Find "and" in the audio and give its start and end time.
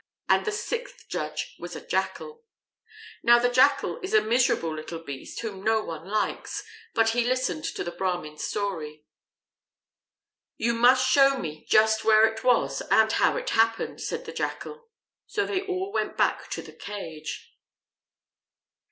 0.27-0.45, 12.89-13.11